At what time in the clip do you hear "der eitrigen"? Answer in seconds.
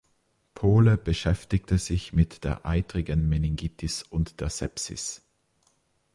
2.43-3.29